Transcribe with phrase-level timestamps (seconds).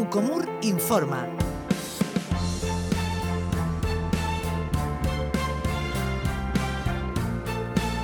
[0.00, 1.28] Ucomur informa.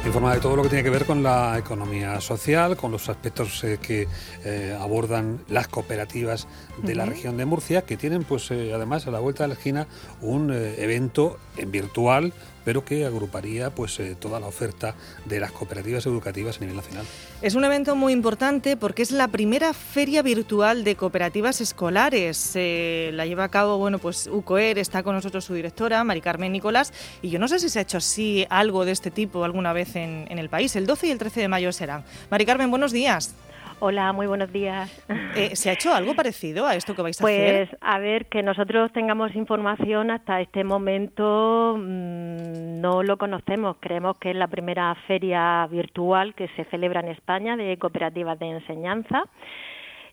[0.04, 3.64] informa de todo lo que tiene que ver con la economía social, con los aspectos
[3.64, 4.08] eh, que
[4.44, 6.46] eh, abordan las cooperativas
[6.82, 9.54] de la región de Murcia, que tienen pues eh, además a la vuelta de la
[9.54, 9.86] esquina
[10.20, 12.34] un evento en virtual
[12.66, 17.06] pero que agruparía pues eh, toda la oferta de las cooperativas educativas a nivel nacional.
[17.40, 22.54] Es un evento muy importante porque es la primera feria virtual de cooperativas escolares.
[22.56, 26.92] la lleva a cabo, bueno, pues UCOER, está con nosotros su directora, Mari Carmen Nicolás,
[27.22, 29.94] y yo no sé si se ha hecho así algo de este tipo alguna vez
[29.94, 30.74] en, en el país.
[30.74, 32.02] El 12 y el 13 de mayo serán.
[32.30, 33.32] Mari Carmen, buenos días.
[33.78, 34.90] Hola, muy buenos días.
[35.36, 37.68] Eh, ¿Se ha hecho algo parecido a esto que vais a hacer?
[37.68, 43.76] Pues a ver, que nosotros tengamos información hasta este momento mm, no lo conocemos.
[43.78, 48.46] Creemos que es la primera feria virtual que se celebra en España de cooperativas de
[48.46, 49.24] enseñanza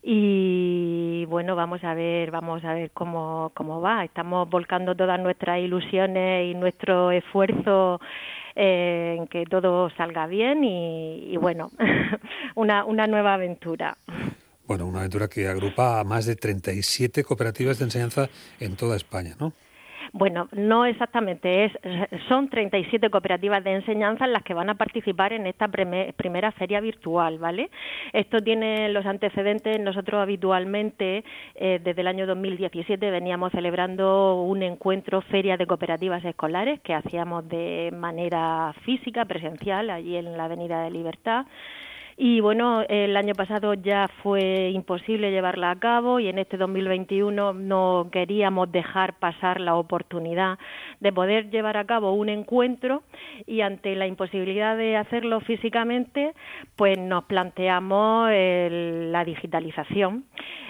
[0.06, 5.60] y bueno vamos a ver vamos a ver cómo cómo va estamos volcando todas nuestras
[5.60, 8.02] ilusiones y nuestro esfuerzo
[8.56, 11.72] eh, en que todo salga bien y, bueno,
[12.56, 13.98] una, una nueva aventura.
[14.66, 18.30] Bueno, una aventura que agrupa a más de 37 cooperativas de enseñanza
[18.60, 19.54] en toda España, ¿no?
[20.16, 21.72] Bueno, no exactamente, es,
[22.30, 27.40] son 37 cooperativas de enseñanza las que van a participar en esta primera feria virtual,
[27.40, 27.72] ¿vale?
[28.14, 31.24] Esto tiene los antecedentes, nosotros habitualmente
[31.56, 37.50] eh, desde el año 2017 veníamos celebrando un encuentro feria de cooperativas escolares que hacíamos
[37.50, 41.48] de manera física, presencial, allí en la Avenida de Libertad.
[42.18, 47.54] Y bueno, el año pasado ya fue imposible llevarla a cabo y en este 2021
[47.54, 50.60] no queríamos dejar pasar la oportunidad
[51.00, 53.04] de poder llevar a cabo un encuentro
[53.48, 56.34] y ante la imposibilidad de hacerlo físicamente,
[56.76, 60.26] pues nos planteamos la digitalización.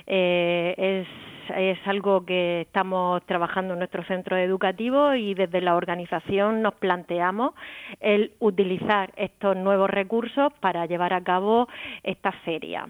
[0.07, 6.61] Eh, es es algo que estamos trabajando en nuestro centro educativo y desde la organización
[6.61, 7.53] nos planteamos
[7.99, 11.67] el utilizar estos nuevos recursos para llevar a cabo
[12.03, 12.87] esta feria.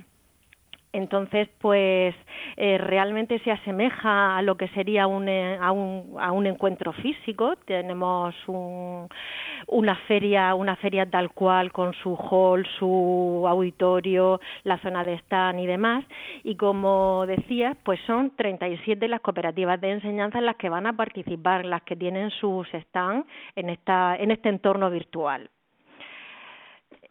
[0.93, 2.15] Entonces, pues
[2.55, 6.93] eh, realmente se asemeja a lo que sería un, eh, a, un, a un encuentro
[6.93, 7.55] físico.
[7.65, 15.15] Tenemos una feria, una feria tal cual con su hall, su auditorio, la zona de
[15.15, 16.05] stand y demás.
[16.43, 20.95] Y como decía, pues son 37 las cooperativas de enseñanza en las que van a
[20.95, 25.49] participar, las que tienen sus stands en en este entorno virtual.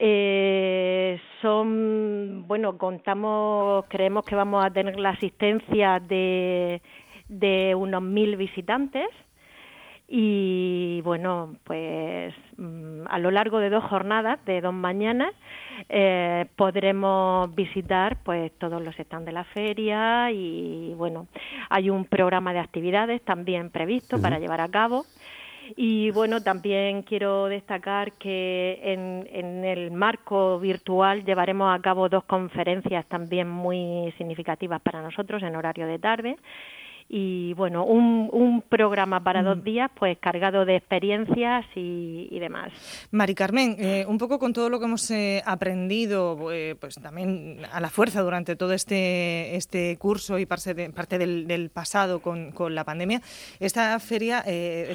[0.04, 6.82] Eh, son, bueno, contamos, creemos que vamos a tener la asistencia de,
[7.28, 9.06] de unos mil visitantes.
[10.08, 15.34] Y bueno, pues mm, a lo largo de dos jornadas, de dos mañanas,
[15.88, 21.28] eh, podremos visitar pues todos los stands de la feria y bueno,
[21.70, 25.04] hay un programa de actividades también previsto para llevar a cabo
[25.76, 33.06] y bueno, también quiero destacar que en, el marco virtual llevaremos a cabo dos conferencias
[33.06, 36.36] también muy significativas para nosotros en horario de tarde
[37.14, 39.62] y bueno, un, un programa para dos mm.
[39.62, 42.72] días pues cargado de experiencias y, y demás.
[43.10, 47.58] Mari Carmen, eh, un poco con todo lo que hemos eh, aprendido, eh, pues también
[47.70, 52.22] a la fuerza durante todo este, este curso y parte, de, parte del, del, pasado
[52.22, 53.20] con, con, la pandemia,
[53.60, 54.42] esta feria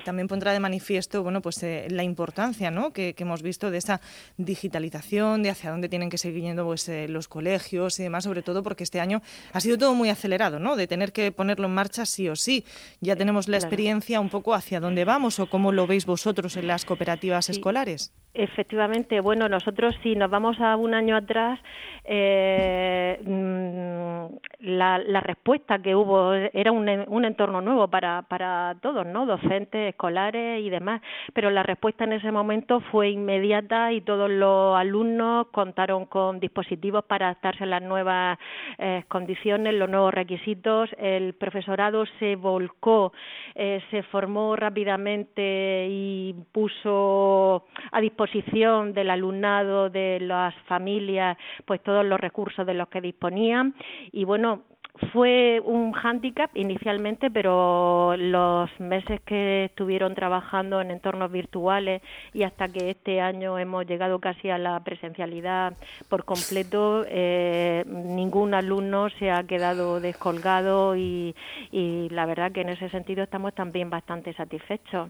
[0.04, 2.92] también pondrá de manifiesto bueno, pues, la importancia ¿no?
[2.92, 4.02] que, que, hemos visto de esa
[4.38, 8.64] digitalización, de hacia dónde tienen que seguir yendo pues, los colegios y demás, sobre todo
[8.64, 9.22] porque este año
[9.54, 10.76] ha sido todo muy acelerado, ¿no?
[10.76, 12.66] de tener que ponerlo en marcha sí o sí.
[13.02, 16.68] Ya tenemos la experiencia un poco hacia dónde vamos o cómo lo veis vosotros en
[16.68, 18.14] las cooperativas escolares.
[18.34, 21.60] Efectivamente, bueno, nosotros si nos vamos a un año atrás,
[22.04, 29.26] eh, mm, la, respuesta que hubo era un, un entorno nuevo para, para todos, ¿no?
[29.26, 31.02] Docentes, escolares y demás,
[31.34, 37.06] pero la respuesta en ese momento fue inmediata y todos los alumnos contaron con dispositivos
[37.06, 38.38] para adaptarse a las nuevas
[38.78, 40.90] eh, condiciones, los nuevos requisitos.
[41.00, 41.87] El profesorado
[42.20, 43.14] se volcó,
[43.56, 52.06] eh, se formó rápidamente y puso a disposición del alumnado, de las familias, pues todos
[52.06, 53.76] los recursos de los que disponían.
[54.12, 54.64] Y bueno,
[55.12, 62.02] fue un hándicap inicialmente, pero los meses que estuvieron trabajando en entornos virtuales
[62.34, 65.74] y hasta que este año hemos llegado casi a la presencialidad
[66.10, 71.36] por completo, eh, ningún alumno se ha quedado descolgado y,
[71.72, 75.10] y la verdad que en ese sentido estamos también bastante satisfechos.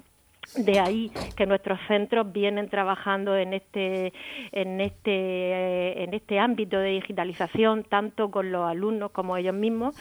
[0.56, 4.14] De ahí que nuestros centros vienen trabajando en este
[4.52, 9.96] en este eh, en este ámbito de digitalización tanto con los alumnos como ellos mismos.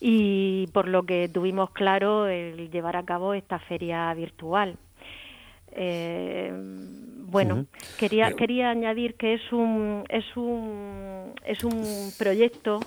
[0.00, 4.76] Y por lo que tuvimos claro el llevar a cabo esta feria virtual.
[5.72, 6.52] Eh,
[7.30, 7.66] bueno,
[7.98, 12.80] quería quería añadir que es un es un es un proyecto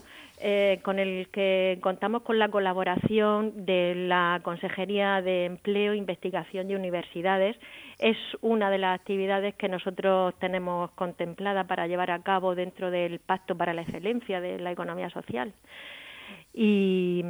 [0.45, 6.75] eh, con el que contamos con la colaboración de la Consejería de Empleo, Investigación y
[6.75, 7.55] Universidades.
[7.97, 13.19] Es una de las actividades que nosotros tenemos contemplada para llevar a cabo dentro del
[13.19, 15.53] Pacto para la Excelencia de la Economía Social.
[16.53, 17.23] Y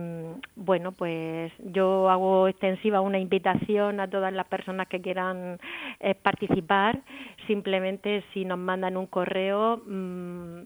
[0.56, 5.60] bueno, pues yo hago extensiva una invitación a todas las personas que quieran
[6.00, 7.00] eh, participar.
[7.46, 10.64] Simplemente si nos mandan un correo, mm,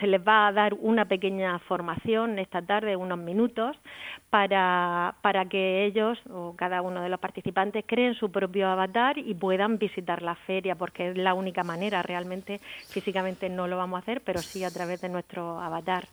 [0.00, 3.76] se les va a dar una pequeña formación esta tarde, unos minutos,
[4.30, 9.34] para, para que ellos o cada uno de los participantes creen su propio avatar y
[9.34, 14.02] puedan visitar la feria, porque es la única manera, realmente físicamente no lo vamos a
[14.02, 16.08] hacer, pero sí a través de nuestro avatar.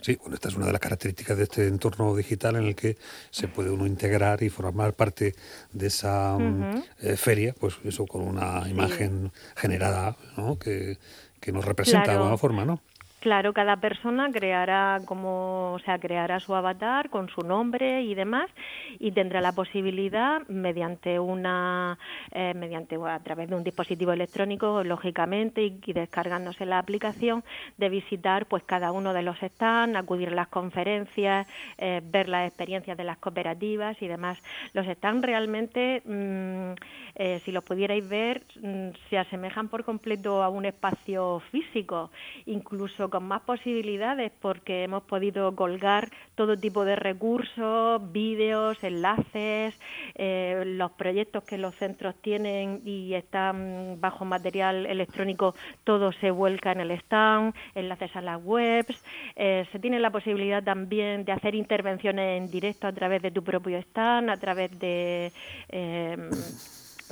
[0.00, 2.96] Sí, bueno, esta es una de las características de este entorno digital en el que
[3.30, 5.34] se puede uno integrar y formar parte
[5.72, 10.58] de esa mm, eh, feria, pues eso con una imagen generada, ¿no?
[10.58, 10.96] Que,
[11.42, 12.80] que nos representa de alguna forma, ¿no?
[13.22, 18.50] Claro, cada persona creará como, o sea, creará su avatar con su nombre y demás
[18.98, 22.00] y tendrá la posibilidad mediante una,
[22.32, 27.44] eh, mediante a través de un dispositivo electrónico, lógicamente y, descargándose la aplicación,
[27.78, 31.46] de visitar pues cada uno de los stands, acudir a las conferencias,
[31.78, 34.36] eh, ver las experiencias de las cooperativas y demás.
[34.72, 36.72] Los stands realmente, mm,
[37.14, 42.10] eh, si los pudierais ver, mm, se asemejan por completo a un espacio físico,
[42.46, 49.78] incluso con más posibilidades porque hemos podido colgar todo tipo de recursos, vídeos, enlaces,
[50.14, 55.54] eh, los proyectos que los centros tienen y están bajo material electrónico,
[55.84, 59.04] todo se vuelca en el stand, enlaces a las webs.
[59.36, 63.44] Eh, se tiene la posibilidad también de hacer intervenciones en directo a través de tu
[63.44, 65.32] propio stand, a través de...
[65.68, 66.16] Eh,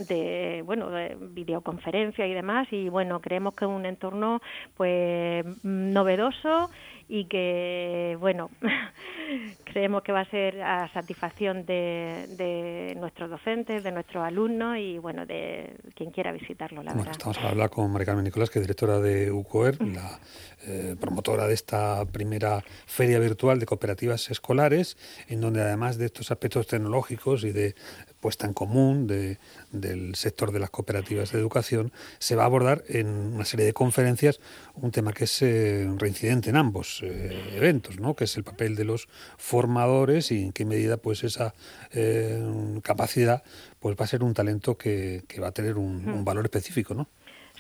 [0.06, 4.40] de bueno de videoconferencia y demás y bueno creemos que es un entorno
[4.76, 6.70] pues novedoso
[7.10, 8.50] y que bueno
[9.64, 14.98] creemos que va a ser a satisfacción de, de, nuestros docentes de nuestros alumnos y
[14.98, 17.10] bueno de quien quiera visitarlo la verdad.
[17.10, 20.20] estamos a hablar con María Carmen Nicolás que es directora de UCOER la
[20.66, 24.96] eh, promotora de esta primera feria virtual de cooperativas escolares
[25.26, 27.74] en donde además de estos aspectos tecnológicos y de
[28.20, 29.38] puesta en común de,
[29.72, 33.72] del sector de las cooperativas de educación, se va a abordar en una serie de
[33.72, 34.40] conferencias
[34.74, 38.14] un tema que es eh, reincidente en ambos eh, eventos, ¿no?
[38.14, 41.54] que es el papel de los formadores y en qué medida pues esa
[41.92, 42.42] eh,
[42.82, 43.42] capacidad
[43.78, 46.94] pues va a ser un talento que, que va a tener un, un valor específico.
[46.94, 47.08] ¿no?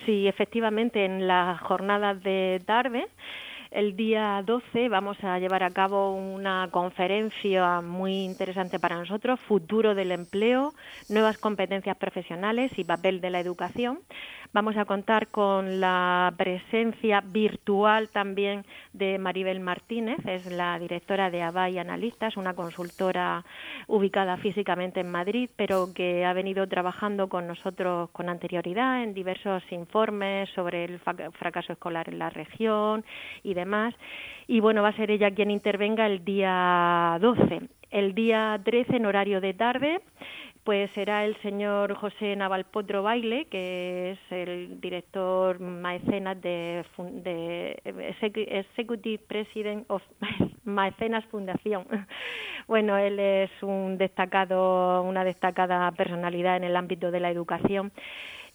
[0.06, 3.06] Sí, efectivamente, en las jornadas de tarde
[3.70, 9.94] el día 12 vamos a llevar a cabo una conferencia muy interesante para nosotros, Futuro
[9.94, 10.74] del Empleo,
[11.08, 14.00] Nuevas Competencias Profesionales y Papel de la Educación.
[14.52, 21.40] Vamos a contar con la presencia virtual también de Maribel Martínez, es la directora de
[21.40, 23.44] ABAI Analistas, una consultora
[23.86, 29.62] ubicada físicamente en Madrid, pero que ha venido trabajando con nosotros con anterioridad en diversos
[29.70, 33.04] informes sobre el fracaso escolar en la región
[33.44, 33.94] y demás.
[34.48, 37.68] Y bueno, va a ser ella quien intervenga el día 12.
[37.92, 40.00] El día 13 en horario de tarde
[40.64, 46.84] pues será el señor José Navalpotro Baile, que es el director maecenas de,
[48.34, 50.02] Executive President of
[50.64, 51.86] Maecenas Fundación.
[52.68, 57.92] Bueno, él es un destacado, una destacada personalidad en el ámbito de la educación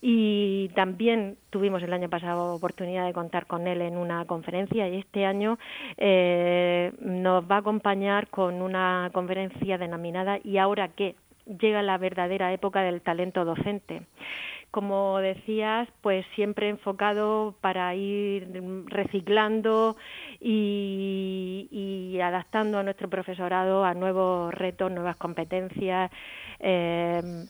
[0.02, 4.98] y también tuvimos el año pasado oportunidad de contar con él en una conferencia y
[4.98, 5.58] este año
[5.98, 11.16] eh, nos va a acompañar con una conferencia denominada ¿Y ahora qué?
[11.46, 14.04] Llega la verdadera época del talento docente.
[14.72, 18.50] Como decías, pues siempre enfocado para ir
[18.88, 19.96] reciclando
[20.42, 26.12] y, adaptando a nuestro profesorado a nuevos retos, nuevas competencias.
[26.60, 27.46] Eh,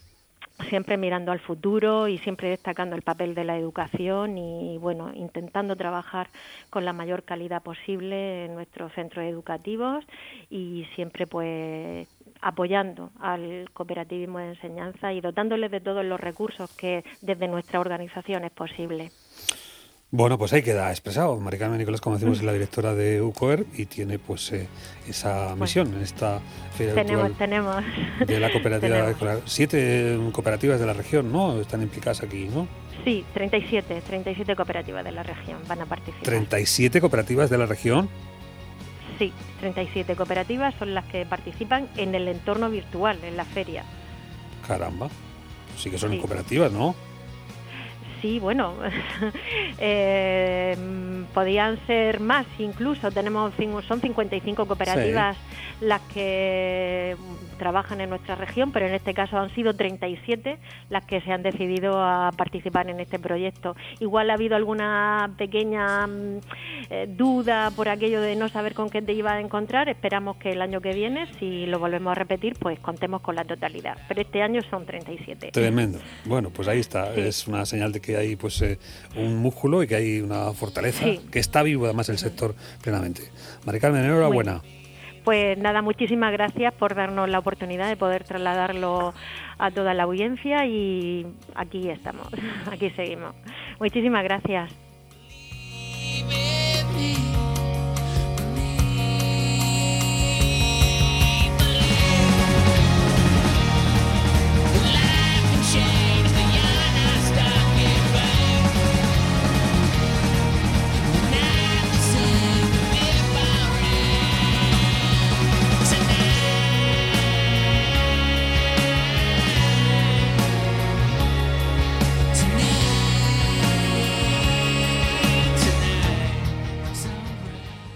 [0.69, 5.75] siempre mirando al futuro y siempre destacando el papel de la educación y bueno intentando
[5.75, 6.29] trabajar
[6.69, 10.05] con la mayor calidad posible en nuestros centros educativos
[10.49, 12.07] y siempre pues
[12.45, 18.43] apoyando al cooperativismo de enseñanza y dotándoles de todos los recursos que desde nuestra organización
[18.43, 19.09] es posible.
[20.11, 21.35] Bueno, pues ahí queda expresado.
[21.39, 24.67] Maricarmen Nicolás, como decimos, es la directora de UCOER y tiene pues eh,
[25.09, 26.39] esa misión en esta
[26.77, 27.83] feria tenemos, tenemos.
[28.27, 29.41] de la cooperativa Tenemos.
[29.45, 31.59] Siete cooperativas de la región, ¿no?
[31.59, 32.67] Están implicadas aquí, ¿no?
[33.03, 36.23] Sí, 37, 37 cooperativas de la región van a participar.
[36.23, 38.07] 37 cooperativas de la región.
[39.17, 43.84] Sí, 37 cooperativas son las que participan en el entorno virtual, en la feria.
[44.67, 45.10] Caramba.
[45.77, 46.17] Sí que son Sí.
[46.19, 46.95] cooperativas, ¿no?
[48.22, 48.74] Sí, bueno,
[49.79, 50.75] eh,
[51.34, 53.12] podían ser más incluso.
[53.12, 53.53] Tenemos
[53.88, 55.38] son 55 cooperativas
[55.81, 57.15] las que
[57.57, 60.57] trabajan en nuestra región, pero en este caso han sido 37
[60.89, 63.75] las que se han decidido a participar en este proyecto.
[64.00, 66.39] Igual ha habido alguna pequeña mm,
[66.89, 69.89] eh, duda por aquello de no saber con qué te iba a encontrar.
[69.89, 73.45] Esperamos que el año que viene, si lo volvemos a repetir, pues contemos con la
[73.45, 73.98] totalidad.
[74.07, 75.51] Pero este año son 37.
[75.51, 76.00] Tremendo.
[76.25, 77.13] Bueno, pues ahí está.
[77.13, 77.22] Sí.
[77.22, 78.77] Es una señal de que hay pues eh,
[79.15, 81.21] un músculo y que hay una fortaleza, Sí.
[81.31, 83.21] que está vivo además el sector plenamente.
[83.65, 84.62] Mari Carmen, enhorabuena.
[85.24, 89.13] Pues nada, muchísimas gracias por darnos la oportunidad de poder trasladarlo
[89.57, 92.27] a toda la audiencia y aquí estamos,
[92.71, 93.35] aquí seguimos.
[93.79, 94.71] Muchísimas gracias.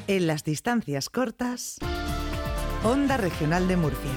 [0.10, 1.78] En las distancias cortas,
[2.84, 4.12] Onda Regional de Murcia.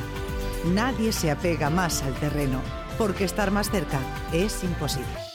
[0.73, 2.63] Nadie se apega más al terreno,
[2.97, 4.01] porque estar más cerca
[4.33, 5.32] es imposible.